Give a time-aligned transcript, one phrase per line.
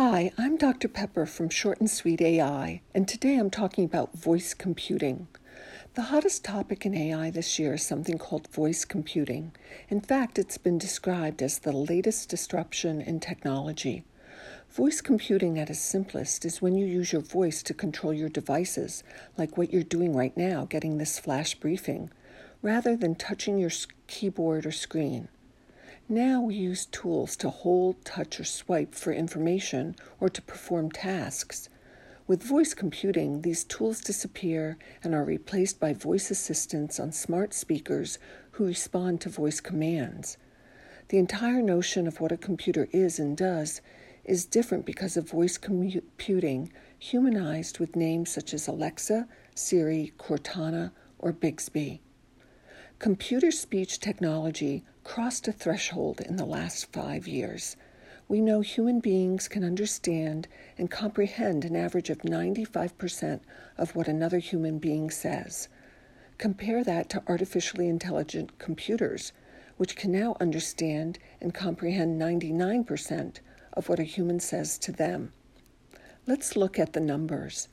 [0.00, 0.86] Hi, I'm Dr.
[0.86, 5.26] Peper from Short and Sweet AI, and today I'm talking about voice computing.
[5.94, 9.50] The hottest topic in AI this year is something called voice computing.
[9.88, 14.04] In fact, it's been described as the latest disruption in technology.
[14.70, 19.02] Voice computing at its simplest is when you use your voice to control your devices,
[19.36, 22.08] like what you're doing right now, getting this flash briefing,
[22.62, 23.72] rather than touching your
[24.06, 25.26] keyboard or screen.
[26.10, 31.68] Now we use tools to hold, touch, or swipe for information or to perform tasks.
[32.26, 38.18] With voice computing, these tools disappear and are replaced by voice assistants on smart speakers
[38.52, 40.38] who respond to voice commands.
[41.08, 43.82] The entire notion of what a computer is and does
[44.24, 51.32] is different because of voice computing humanized with names such as Alexa, Siri, Cortana, or
[51.32, 52.00] Bixby.
[52.98, 57.76] Computer speech technology crossed a threshold in the last five years.
[58.26, 63.38] We know human beings can understand and comprehend an average of 95%
[63.76, 65.68] of what another human being says.
[66.38, 69.32] Compare that to artificially intelligent computers,
[69.76, 73.38] which can now understand and comprehend 99%
[73.74, 75.32] of what a human says to them.
[76.26, 77.68] Let's look at the numbers.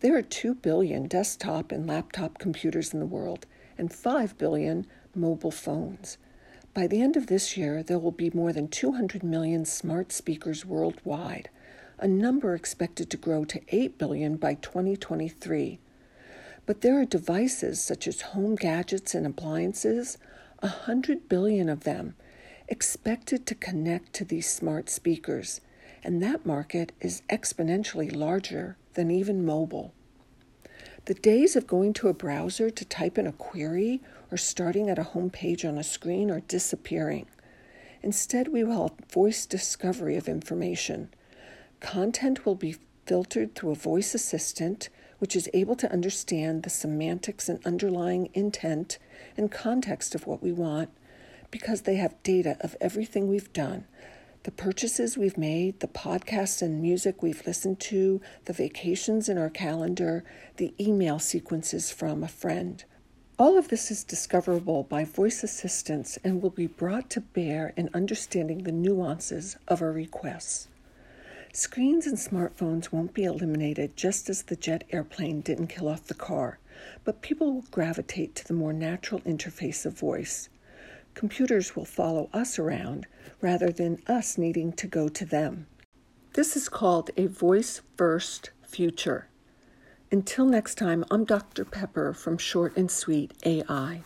[0.00, 3.46] There are 2 billion desktop and laptop computers in the world
[3.76, 6.18] and 5 billion mobile phones.
[6.72, 10.64] By the end of this year, there will be more than 200 million smart speakers
[10.64, 11.50] worldwide,
[11.98, 15.80] a number expected to grow to 8 billion by 2023.
[16.64, 20.16] But there are devices such as home gadgets and appliances,
[20.60, 22.14] 100 billion of them,
[22.68, 25.60] expected to connect to these smart speakers,
[26.02, 29.92] and that market is exponentially larger than even mobile.
[31.06, 34.98] The days of going to a browser to type in a query or starting at
[34.98, 37.26] a home page on a screen are disappearing.
[38.02, 41.08] Instead, we will have voice discovery of information.
[41.80, 47.48] Content will be filtered through a voice assistant, which is able to understand the semantics
[47.48, 48.98] and underlying intent
[49.36, 50.90] and context of what we want
[51.50, 53.86] because they have data of everything we've done
[54.48, 59.50] the purchases we've made, the podcasts and music we've listened to, the vacations in our
[59.50, 60.24] calendar,
[60.56, 62.82] the email sequences from a friend.
[63.38, 67.90] All of this is discoverable by voice assistants and will be brought to bear in
[67.92, 70.68] understanding the nuances of our requests.
[71.52, 76.14] Screens and smartphones won't be eliminated just as the jet airplane didn't kill off the
[76.14, 76.58] car,
[77.04, 80.48] but people will gravitate to the more natural interface of voice.
[81.18, 83.08] Computers will follow us around
[83.40, 85.66] rather than us needing to go to them.
[86.34, 89.26] This is called a voice first future.
[90.12, 91.64] Until next time, I'm Dr.
[91.64, 94.02] Peper from Short and Sweet AI.